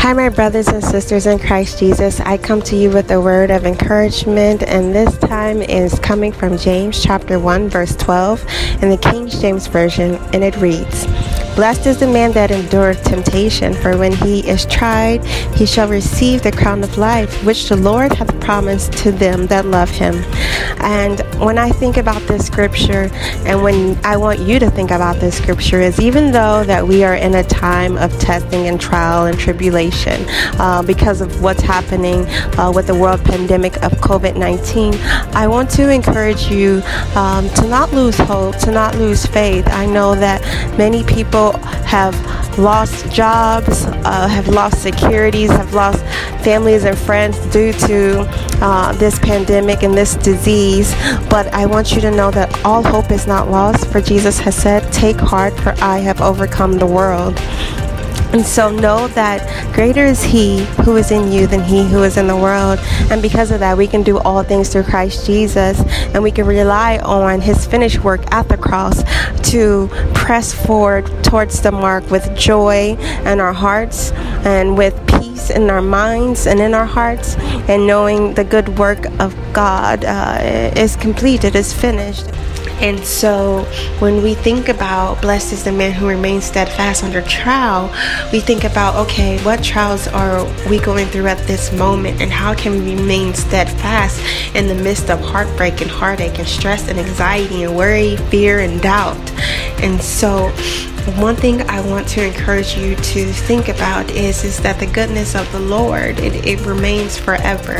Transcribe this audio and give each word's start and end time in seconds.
Hi, 0.00 0.14
my 0.14 0.30
brothers 0.30 0.66
and 0.68 0.82
sisters 0.82 1.26
in 1.26 1.38
Christ 1.38 1.78
Jesus. 1.78 2.20
I 2.20 2.38
come 2.38 2.62
to 2.62 2.74
you 2.74 2.88
with 2.90 3.10
a 3.10 3.20
word 3.20 3.50
of 3.50 3.66
encouragement, 3.66 4.62
and 4.62 4.94
this 4.94 5.18
time 5.18 5.60
is 5.60 5.98
coming 5.98 6.32
from 6.32 6.56
James 6.56 7.02
chapter 7.02 7.38
1, 7.38 7.68
verse 7.68 7.94
12 7.96 8.40
in 8.82 8.88
the 8.88 8.96
King 8.96 9.28
James 9.28 9.66
Version, 9.66 10.14
and 10.32 10.42
it 10.42 10.56
reads 10.56 11.04
Blessed 11.56 11.86
is 11.86 11.98
the 11.98 12.06
man 12.06 12.32
that 12.32 12.50
endureth 12.50 13.02
temptation, 13.02 13.74
for 13.74 13.98
when 13.98 14.12
he 14.12 14.48
is 14.48 14.64
tried, 14.66 15.24
he 15.54 15.66
shall 15.66 15.88
receive 15.88 16.42
the 16.42 16.52
crown 16.52 16.82
of 16.82 16.96
life, 16.96 17.44
which 17.44 17.68
the 17.68 17.76
Lord 17.76 18.12
hath 18.12 18.40
promised 18.40 18.92
to 18.98 19.12
them 19.12 19.46
that 19.48 19.66
love 19.66 19.90
him. 19.90 20.14
And 20.80 21.20
when 21.38 21.58
I 21.58 21.70
think 21.70 21.96
about 21.96 22.22
this 22.22 22.46
scripture, 22.46 23.10
and 23.44 23.62
when 23.62 23.98
I 24.04 24.16
want 24.16 24.38
you 24.38 24.58
to 24.60 24.70
think 24.70 24.90
about 24.90 25.16
this 25.16 25.36
scripture, 25.36 25.80
is 25.80 26.00
even 26.00 26.30
though 26.30 26.64
that 26.64 26.86
we 26.86 27.04
are 27.04 27.16
in 27.16 27.34
a 27.34 27.42
time 27.42 27.98
of 27.98 28.16
testing 28.18 28.68
and 28.68 28.80
trial 28.80 29.26
and 29.26 29.38
tribulation 29.38 30.24
uh, 30.58 30.82
because 30.82 31.20
of 31.20 31.42
what's 31.42 31.62
happening 31.62 32.26
uh, 32.58 32.72
with 32.74 32.86
the 32.86 32.94
world 32.94 33.22
pandemic 33.24 33.76
of 33.82 33.92
COVID 33.94 34.36
19, 34.36 34.94
I 35.34 35.46
want 35.48 35.68
to 35.70 35.90
encourage 35.90 36.48
you 36.48 36.82
um, 37.14 37.48
to 37.50 37.66
not 37.68 37.92
lose 37.92 38.16
hope, 38.16 38.56
to 38.58 38.70
not 38.70 38.94
lose 38.94 39.26
faith. 39.26 39.66
I 39.68 39.84
know 39.84 40.14
that 40.14 40.40
many 40.78 41.04
people 41.04 41.39
have 41.86 42.14
lost 42.58 43.10
jobs, 43.10 43.84
uh, 43.86 44.28
have 44.28 44.48
lost 44.48 44.82
securities, 44.82 45.50
have 45.50 45.72
lost 45.74 46.04
families 46.44 46.84
and 46.84 46.96
friends 46.98 47.38
due 47.52 47.72
to 47.72 48.20
uh, 48.62 48.92
this 48.94 49.18
pandemic 49.18 49.82
and 49.82 49.94
this 49.94 50.14
disease. 50.16 50.94
But 51.28 51.52
I 51.54 51.66
want 51.66 51.92
you 51.92 52.00
to 52.02 52.10
know 52.10 52.30
that 52.30 52.64
all 52.64 52.82
hope 52.82 53.10
is 53.10 53.26
not 53.26 53.50
lost, 53.50 53.86
for 53.90 54.00
Jesus 54.00 54.38
has 54.40 54.54
said, 54.54 54.92
Take 54.92 55.16
heart, 55.16 55.54
for 55.60 55.74
I 55.80 55.98
have 55.98 56.20
overcome 56.20 56.78
the 56.78 56.86
world. 56.86 57.36
And 58.32 58.46
so 58.46 58.70
know 58.70 59.08
that 59.08 59.74
greater 59.74 60.04
is 60.04 60.22
He 60.22 60.64
who 60.84 60.96
is 60.96 61.10
in 61.10 61.32
you 61.32 61.46
than 61.48 61.62
He 61.62 61.84
who 61.84 62.04
is 62.04 62.16
in 62.16 62.28
the 62.28 62.36
world. 62.36 62.78
And 63.10 63.20
because 63.20 63.50
of 63.50 63.58
that, 63.60 63.76
we 63.76 63.88
can 63.88 64.02
do 64.02 64.18
all 64.18 64.42
things 64.44 64.68
through 64.68 64.84
Christ 64.84 65.26
Jesus. 65.26 65.80
And 66.14 66.22
we 66.22 66.30
can 66.30 66.46
rely 66.46 66.98
on 66.98 67.40
His 67.40 67.66
finished 67.66 68.04
work 68.04 68.20
at 68.32 68.48
the 68.48 68.56
cross 68.56 69.02
to 69.50 69.88
press 70.14 70.52
forward 70.52 71.06
towards 71.24 71.60
the 71.60 71.72
mark 71.72 72.08
with 72.10 72.32
joy 72.36 72.96
in 73.24 73.40
our 73.40 73.52
hearts 73.52 74.12
and 74.44 74.78
with 74.78 74.94
peace 75.08 75.50
in 75.50 75.68
our 75.68 75.82
minds 75.82 76.46
and 76.46 76.60
in 76.60 76.72
our 76.72 76.86
hearts. 76.86 77.36
And 77.68 77.86
knowing 77.86 78.34
the 78.34 78.44
good 78.44 78.78
work 78.78 79.06
of 79.18 79.34
God 79.52 80.04
uh, 80.04 80.72
is 80.76 80.94
completed, 80.94 81.56
is 81.56 81.72
finished. 81.72 82.26
And 82.80 82.98
so 83.04 83.64
when 83.98 84.22
we 84.22 84.34
think 84.34 84.68
about 84.68 85.20
blessed 85.20 85.52
is 85.52 85.64
the 85.64 85.72
man 85.72 85.92
who 85.92 86.08
remains 86.08 86.44
steadfast 86.44 87.04
under 87.04 87.22
trial, 87.22 87.92
we 88.32 88.40
think 88.40 88.64
about 88.64 88.96
okay, 89.06 89.42
what 89.44 89.62
trials 89.62 90.08
are 90.08 90.44
we 90.68 90.78
going 90.80 91.06
through 91.08 91.26
at 91.26 91.46
this 91.46 91.72
moment 91.72 92.20
and 92.20 92.30
how 92.30 92.54
can 92.54 92.72
we 92.72 92.96
remain 92.96 93.34
steadfast 93.34 94.20
in 94.54 94.66
the 94.66 94.74
midst 94.74 95.10
of 95.10 95.20
heartbreak 95.20 95.80
and 95.80 95.90
heartache 95.90 96.38
and 96.38 96.48
stress 96.48 96.88
and 96.88 96.98
anxiety 96.98 97.64
and 97.64 97.76
worry, 97.76 98.16
fear 98.16 98.60
and 98.60 98.80
doubt. 98.80 99.18
And 99.82 100.00
so 100.00 100.48
one 101.16 101.36
thing 101.36 101.62
I 101.62 101.80
want 101.80 102.06
to 102.08 102.24
encourage 102.24 102.76
you 102.76 102.94
to 102.94 103.24
think 103.26 103.68
about 103.68 104.10
is 104.10 104.44
is 104.44 104.60
that 104.60 104.78
the 104.78 104.86
goodness 104.86 105.34
of 105.34 105.50
the 105.52 105.60
Lord 105.60 106.18
it, 106.18 106.46
it 106.46 106.60
remains 106.66 107.18
forever. 107.18 107.72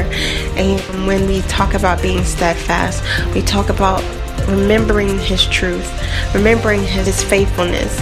And 0.57 0.81
when 1.07 1.27
we 1.27 1.43
talk 1.43 1.75
about 1.75 2.03
being 2.03 2.25
steadfast, 2.25 3.03
we 3.35 3.43
talk 3.43 3.69
about 3.69 4.03
remembering 4.49 5.19
his 5.19 5.47
truth, 5.47 5.91
remembering 6.35 6.83
his 6.83 7.23
faithfulness. 7.23 7.99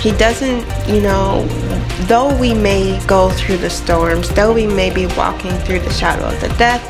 He 0.00 0.10
doesn't, 0.12 0.66
you 0.88 1.00
know, 1.00 1.46
though 2.06 2.36
we 2.38 2.54
may 2.54 3.00
go 3.06 3.30
through 3.30 3.58
the 3.58 3.70
storms, 3.70 4.28
though 4.30 4.52
we 4.52 4.66
may 4.66 4.92
be 4.92 5.06
walking 5.06 5.52
through 5.58 5.80
the 5.80 5.92
shadow 5.92 6.24
of 6.24 6.40
the 6.40 6.48
death, 6.58 6.82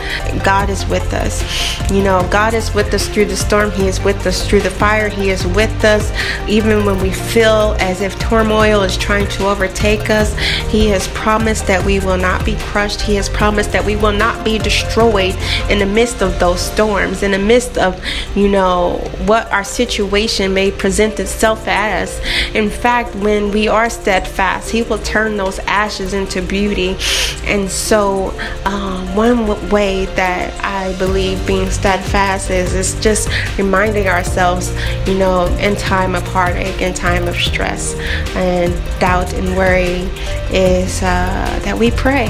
God 0.45 0.71
is 0.71 0.87
with 0.87 1.13
us. 1.13 1.43
You 1.91 2.03
know, 2.03 2.27
God 2.31 2.55
is 2.55 2.73
with 2.75 2.93
us 2.95 3.09
through 3.09 3.27
the 3.27 3.37
storm, 3.37 3.71
He 3.71 3.87
is 3.87 4.01
with 4.01 4.27
us 4.27 4.49
through 4.49 4.61
the 4.61 4.71
fire, 4.71 5.09
He 5.09 5.31
is 5.31 5.47
with 5.47 5.85
us 5.85 6.11
even 6.49 6.85
when 6.85 7.01
we 7.01 7.11
feel 7.11 7.77
as 7.79 8.01
if 8.01 8.19
turmoil 8.19 8.83
is 8.83 8.97
trying 8.97 9.29
to 9.29 9.47
overtake 9.47 10.11
us. 10.11 10.35
He 10.71 10.89
has 10.89 11.09
promised 11.09 11.67
that 11.67 11.85
we 11.85 12.01
will 12.01 12.17
not 12.17 12.45
be 12.45 12.57
crushed, 12.57 13.01
He 13.01 13.15
has 13.17 13.29
promised 13.29 13.73
that 13.73 13.85
we 13.85 13.97
will 13.97 14.13
not 14.13 14.45
be 14.45 14.59
destroyed 14.59 15.35
in 15.69 15.79
the 15.79 15.87
midst 15.87 16.23
of 16.23 16.39
those 16.39 16.61
storms, 16.61 17.23
in 17.23 17.31
the 17.31 17.39
midst 17.39 17.79
of, 17.79 18.03
you 18.35 18.49
know, 18.49 18.92
what 19.27 19.51
our 19.53 19.65
situation 19.65 20.55
may 20.55 20.71
present 20.71 21.21
itself 21.21 21.65
as. 21.67 22.21
In 22.55 22.71
fact, 22.71 23.15
when 23.17 23.51
we 23.51 23.69
are 23.69 23.91
steadfast, 23.91 24.71
He 24.71 24.83
will 24.83 24.99
turn 24.99 25.37
those 25.37 25.59
ashes 25.61 26.15
into 26.15 26.43
beauty. 26.43 26.97
And 27.45 27.71
so, 27.71 28.31
um, 28.65 29.15
one 29.17 29.71
way 29.71 30.07
that 30.17 30.53
I 30.65 30.97
believe 30.99 31.45
being 31.47 31.71
steadfast 31.71 32.51
is 32.51 32.75
is 32.75 33.01
just 33.01 33.29
reminding 33.59 34.09
ourselves, 34.09 34.73
you 35.07 35.19
know, 35.19 35.47
in 35.59 35.77
time 35.77 36.15
of 36.15 36.23
heartache, 36.29 36.81
in 36.81 36.95
time 36.95 37.29
of 37.29 37.37
stress, 37.37 37.95
and 38.37 38.73
doubt 39.01 39.33
and 39.35 39.57
worry, 39.57 40.09
is 40.53 41.03
uh, 41.03 41.61
that 41.65 41.77
we 41.79 41.91
pray, 41.91 42.29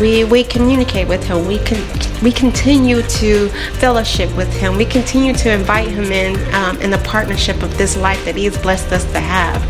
we 0.00 0.24
we 0.24 0.44
communicate 0.44 1.08
with 1.08 1.22
Him, 1.24 1.46
we 1.46 1.58
can 1.58 1.80
we 2.22 2.32
continue 2.32 3.02
to 3.02 3.48
fellowship 3.78 4.34
with 4.36 4.52
Him, 4.54 4.76
we 4.76 4.84
continue 4.84 5.32
to 5.34 5.52
invite 5.52 5.89
Him 5.90 6.10
in 6.12 6.54
um, 6.54 6.80
in 6.80 6.90
the 6.90 6.98
partnership 6.98 7.62
of 7.62 7.76
this 7.76 7.96
life 7.96 8.24
that 8.24 8.36
He 8.36 8.44
has 8.44 8.56
blessed 8.58 8.92
us 8.92 9.04
to 9.12 9.20
have, 9.20 9.62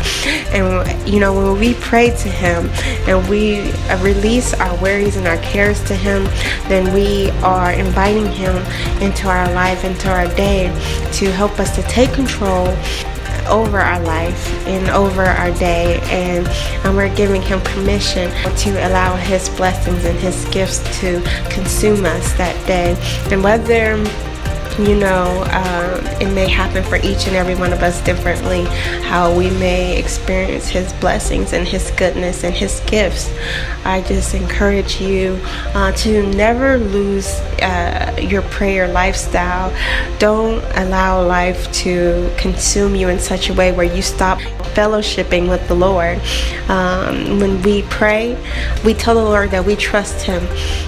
and 0.53 1.09
you 1.09 1.19
know 1.19 1.33
when 1.33 1.59
we 1.59 1.73
pray 1.75 2.09
to 2.09 2.29
Him 2.29 2.69
and 3.07 3.27
we 3.29 3.71
release 4.01 4.53
our 4.53 4.75
worries 4.81 5.15
and 5.15 5.27
our 5.27 5.37
cares 5.37 5.83
to 5.85 5.95
Him, 5.95 6.23
then 6.67 6.93
we 6.93 7.29
are 7.41 7.71
inviting 7.71 8.31
Him 8.31 8.55
into 9.01 9.27
our 9.27 9.51
life, 9.53 9.83
into 9.83 10.09
our 10.09 10.27
day, 10.35 10.67
to 11.13 11.31
help 11.31 11.59
us 11.59 11.75
to 11.75 11.81
take 11.83 12.13
control 12.13 12.67
over 13.47 13.79
our 13.79 13.99
life 14.01 14.47
and 14.67 14.89
over 14.89 15.23
our 15.23 15.51
day. 15.57 15.99
And, 16.03 16.47
and 16.85 16.95
we're 16.95 17.13
giving 17.15 17.41
him 17.41 17.61
permission 17.61 18.31
to 18.57 18.87
allow 18.87 19.15
his 19.15 19.49
blessings 19.49 20.05
and 20.05 20.17
his 20.19 20.45
gifts 20.45 20.79
to 21.01 21.21
consume 21.49 22.05
us 22.05 22.33
that 22.33 22.55
day. 22.67 22.95
And 23.31 23.43
whether 23.43 23.97
you 24.79 24.95
know, 24.95 25.43
um, 25.51 26.05
it 26.21 26.33
may 26.33 26.47
happen 26.49 26.83
for 26.83 26.95
each 26.97 27.27
and 27.27 27.35
every 27.35 27.55
one 27.55 27.73
of 27.73 27.83
us 27.83 28.01
differently, 28.03 28.65
how 29.03 29.35
we 29.35 29.49
may 29.51 29.97
experience 29.97 30.67
His 30.67 30.93
blessings 30.93 31.53
and 31.53 31.67
His 31.67 31.91
goodness 31.91 32.43
and 32.43 32.53
His 32.53 32.79
gifts. 32.81 33.29
I 33.85 34.01
just 34.01 34.33
encourage 34.33 35.01
you 35.01 35.39
uh, 35.73 35.91
to 35.93 36.25
never 36.33 36.77
lose 36.77 37.27
uh, 37.61 38.10
your 38.19 38.41
prayer 38.43 38.87
lifestyle. 38.87 39.71
Don't 40.19 40.63
allow 40.75 41.25
life 41.25 41.71
to 41.73 42.33
consume 42.37 42.95
you 42.95 43.09
in 43.09 43.19
such 43.19 43.49
a 43.49 43.53
way 43.53 43.71
where 43.71 43.85
you 43.85 44.01
stop 44.01 44.39
fellowshipping 44.73 45.49
with 45.49 45.67
the 45.67 45.75
Lord. 45.75 46.19
Um, 46.69 47.39
when 47.39 47.61
we 47.61 47.83
pray, 47.83 48.37
we 48.85 48.93
tell 48.93 49.15
the 49.15 49.23
Lord 49.23 49.51
that 49.51 49.65
we 49.65 49.75
trust 49.75 50.25
Him. 50.25 50.41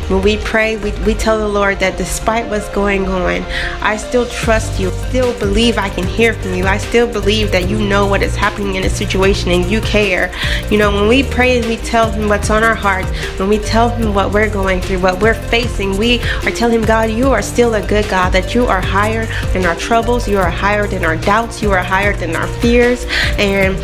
When 0.10 0.22
we 0.22 0.38
pray, 0.38 0.78
we, 0.78 0.92
we 1.06 1.14
tell 1.14 1.38
the 1.38 1.48
Lord 1.48 1.80
that 1.80 1.98
despite 1.98 2.50
what's 2.50 2.70
going 2.70 3.08
on, 3.08 3.42
I 3.82 3.98
still 3.98 4.26
trust 4.28 4.80
you, 4.80 4.92
still 5.10 5.38
believe 5.40 5.78
I 5.78 5.90
can 5.90 6.06
hear 6.06 6.34
from 6.34 6.54
you. 6.54 6.66
I 6.66 6.78
still 6.78 7.12
believe 7.12 7.52
that 7.52 7.70
you 7.70 7.78
know 7.78 8.08
what 8.08 8.22
is 8.22 8.36
happening 8.36 8.76
in 8.76 8.84
a 8.84 8.90
situation 8.90 9.52
and 9.52 9.66
you 9.66 9.82
care. 9.82 10.34
You 10.70 10.78
know, 10.78 10.92
when 10.92 11.08
we 11.08 11.24
pray 11.24 11.58
and 11.58 11.68
we 11.68 11.78
tell 11.78 12.12
Him 12.12 12.30
what's 12.30 12.50
on 12.50 12.64
our 12.64 12.76
hearts, 12.76 13.10
when 13.40 13.50
we 13.50 13.60
tell 13.60 13.90
Him 13.90 14.14
what 14.14 14.34
we're 14.34 14.50
going 14.50 14.82
through, 14.82 15.00
what 15.00 15.22
we're 15.22 15.34
facing, 15.34 15.98
we 15.98 16.22
are 16.44 16.52
telling 16.52 16.80
Him, 16.80 16.86
God, 16.86 17.10
you 17.14 17.30
are 17.30 17.42
still 17.42 17.76
a 17.76 17.86
good 17.86 18.10
God, 18.10 18.32
that 18.32 18.54
you 18.54 18.66
are 18.66 18.82
higher 18.82 19.26
than 19.54 19.66
our 19.66 19.76
troubles, 19.76 20.28
you 20.28 20.38
are 20.38 20.50
higher 20.50 20.88
than 20.88 21.06
our 21.06 21.16
doubts, 21.16 21.62
you 21.62 21.72
are 21.72 21.84
higher 21.84 22.16
than 22.16 22.36
our 22.36 22.48
fears. 22.48 23.06
And 23.38 23.78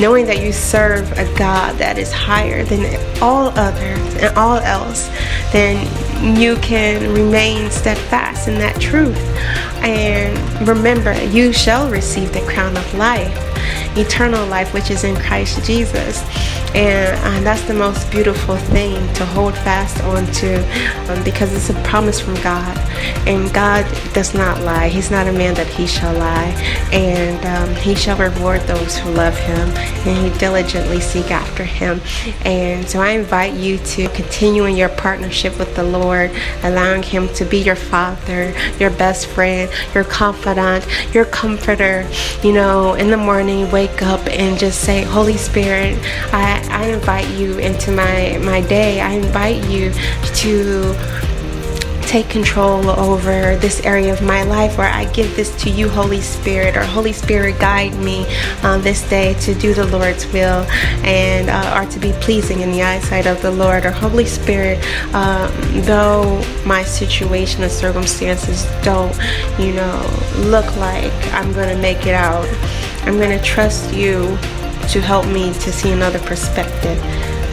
knowing 0.00 0.26
that 0.26 0.42
you 0.42 0.52
serve 0.52 1.10
a 1.12 1.24
God 1.38 1.76
that 1.78 1.98
is 1.98 2.12
higher 2.12 2.64
than 2.64 3.00
all 3.22 3.48
others 3.58 4.14
and 4.16 4.36
all 4.36 4.58
else, 4.58 5.08
then 5.52 5.86
you 6.36 6.56
can 6.56 7.12
remain 7.14 7.70
steadfast 7.70 8.48
in 8.48 8.58
that 8.58 8.80
truth. 8.80 9.16
And 9.82 10.68
remember, 10.68 11.12
you 11.26 11.52
shall 11.52 11.90
receive 11.90 12.32
the 12.32 12.40
crown 12.42 12.76
of 12.76 12.94
life, 12.94 13.36
eternal 13.96 14.46
life, 14.46 14.72
which 14.74 14.90
is 14.90 15.04
in 15.04 15.16
Christ 15.16 15.64
Jesus. 15.64 16.24
And 16.76 17.16
uh, 17.24 17.40
that's 17.42 17.62
the 17.62 17.74
most 17.74 18.10
beautiful 18.10 18.56
thing 18.56 18.96
to 19.14 19.24
hold 19.24 19.54
fast 19.54 20.02
onto 20.04 20.56
um, 21.10 21.24
because 21.24 21.54
it's 21.54 21.70
a 21.70 21.82
promise 21.88 22.20
from 22.20 22.34
God. 22.42 22.76
And 23.26 23.52
God 23.54 23.86
does 24.12 24.34
not 24.34 24.60
lie. 24.60 24.88
He's 24.88 25.10
not 25.10 25.26
a 25.26 25.32
man 25.32 25.54
that 25.54 25.68
he 25.68 25.86
shall 25.86 26.12
lie. 26.12 26.52
And 26.92 27.42
um, 27.46 27.74
he 27.76 27.94
shall 27.94 28.18
reward 28.18 28.60
those 28.62 28.98
who 28.98 29.10
love 29.10 29.36
him 29.38 29.70
and 30.06 30.30
he 30.30 30.38
diligently 30.38 31.00
seek 31.00 31.30
after 31.30 31.64
him. 31.64 32.00
And 32.44 32.86
so 32.86 33.00
I 33.00 33.10
invite 33.10 33.54
you 33.54 33.78
to 33.78 34.08
continue 34.08 34.64
in 34.64 34.76
your 34.76 34.90
partnership 34.90 35.58
with 35.58 35.74
the 35.76 35.82
Lord, 35.82 36.30
allowing 36.62 37.02
him 37.02 37.28
to 37.34 37.46
be 37.46 37.58
your 37.58 37.76
father, 37.76 38.54
your 38.78 38.90
best 38.90 39.25
friend, 39.26 39.70
your 39.94 40.04
confidant, 40.04 40.86
your 41.14 41.24
comforter. 41.24 42.08
You 42.42 42.52
know, 42.52 42.94
in 42.94 43.10
the 43.10 43.16
morning, 43.16 43.70
wake 43.70 44.02
up 44.02 44.26
and 44.28 44.58
just 44.58 44.80
say, 44.80 45.02
Holy 45.02 45.36
Spirit, 45.36 45.98
I 46.32 46.66
I 46.70 46.86
invite 46.90 47.28
you 47.36 47.58
into 47.58 47.90
my, 47.90 48.38
my 48.42 48.60
day. 48.60 49.00
I 49.00 49.12
invite 49.12 49.64
you 49.68 49.92
to 50.42 50.94
take 52.06 52.28
control 52.30 52.88
over 52.88 53.56
this 53.56 53.80
area 53.80 54.12
of 54.12 54.22
my 54.22 54.44
life 54.44 54.78
where 54.78 54.88
I 54.88 55.04
give 55.12 55.34
this 55.34 55.54
to 55.64 55.70
you, 55.70 55.88
Holy 55.88 56.20
Spirit, 56.20 56.76
or 56.76 56.84
Holy 56.84 57.12
Spirit, 57.12 57.58
guide 57.58 57.94
me 57.98 58.24
uh, 58.62 58.78
this 58.78 59.08
day 59.10 59.34
to 59.40 59.54
do 59.54 59.74
the 59.74 59.84
Lord's 59.86 60.24
will 60.32 60.64
and 61.04 61.50
uh, 61.50 61.80
or 61.82 61.90
to 61.90 61.98
be 61.98 62.12
pleasing 62.20 62.60
in 62.60 62.70
the 62.70 62.82
eyesight 62.82 63.26
of 63.26 63.42
the 63.42 63.50
Lord, 63.50 63.84
or 63.84 63.90
Holy 63.90 64.24
Spirit, 64.24 64.78
uh, 65.12 65.48
though 65.82 66.40
my 66.64 66.84
situation 66.84 67.62
and 67.62 67.72
circumstances 67.72 68.64
don't, 68.82 69.14
you 69.58 69.72
know, 69.72 70.00
look 70.36 70.76
like 70.76 71.12
I'm 71.32 71.52
going 71.52 71.74
to 71.74 71.80
make 71.82 72.06
it 72.06 72.14
out, 72.14 72.48
I'm 73.02 73.18
going 73.18 73.36
to 73.36 73.44
trust 73.44 73.92
you 73.92 74.38
to 74.88 75.00
help 75.00 75.26
me 75.26 75.52
to 75.52 75.72
see 75.72 75.90
another 75.90 76.20
perspective. 76.20 77.02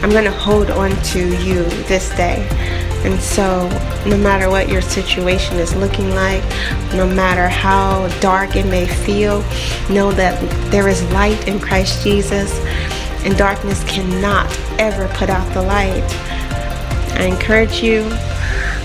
I'm 0.02 0.10
going 0.10 0.24
to 0.24 0.30
hold 0.30 0.70
on 0.70 0.90
to 0.90 1.18
you 1.44 1.64
this 1.88 2.14
day. 2.16 2.83
And 3.04 3.20
so, 3.20 3.68
no 4.06 4.16
matter 4.16 4.48
what 4.48 4.68
your 4.68 4.80
situation 4.80 5.56
is 5.58 5.74
looking 5.76 6.10
like, 6.14 6.42
no 6.94 7.06
matter 7.06 7.48
how 7.48 8.08
dark 8.20 8.56
it 8.56 8.64
may 8.64 8.86
feel, 8.86 9.40
know 9.90 10.10
that 10.12 10.40
there 10.70 10.88
is 10.88 11.02
light 11.12 11.46
in 11.46 11.60
Christ 11.60 12.02
Jesus, 12.02 12.58
and 13.24 13.36
darkness 13.36 13.84
cannot 13.84 14.46
ever 14.78 15.06
put 15.14 15.28
out 15.28 15.52
the 15.52 15.62
light. 15.62 16.02
I 17.16 17.24
encourage 17.24 17.82
you. 17.82 18.08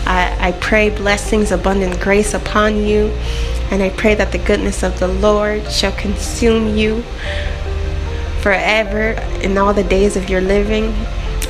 I, 0.05 0.35
I 0.39 0.51
pray 0.59 0.89
blessings, 0.89 1.51
abundant 1.51 1.99
grace 2.01 2.33
upon 2.33 2.77
you. 2.77 3.07
And 3.71 3.81
I 3.81 3.89
pray 3.89 4.15
that 4.15 4.31
the 4.31 4.37
goodness 4.39 4.83
of 4.83 4.99
the 4.99 5.07
Lord 5.07 5.71
shall 5.71 5.91
consume 5.93 6.75
you 6.75 7.03
forever 8.41 9.11
in 9.41 9.57
all 9.57 9.73
the 9.73 9.83
days 9.83 10.15
of 10.15 10.29
your 10.29 10.41
living. 10.41 10.93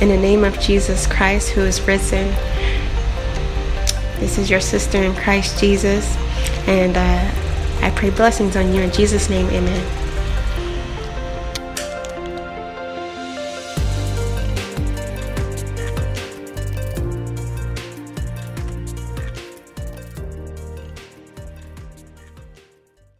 In 0.00 0.08
the 0.08 0.16
name 0.16 0.44
of 0.44 0.58
Jesus 0.58 1.06
Christ, 1.06 1.50
who 1.50 1.60
is 1.60 1.82
risen. 1.82 2.28
This 4.18 4.38
is 4.38 4.48
your 4.48 4.60
sister 4.60 4.96
in 4.96 5.14
Christ 5.14 5.60
Jesus. 5.60 6.16
And 6.66 6.96
uh, 6.96 7.86
I 7.86 7.92
pray 7.94 8.08
blessings 8.08 8.56
on 8.56 8.72
you 8.72 8.80
in 8.80 8.90
Jesus' 8.92 9.28
name. 9.28 9.46
Amen. 9.48 9.99